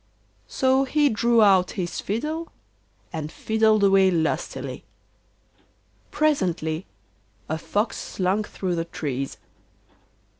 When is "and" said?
3.13-3.31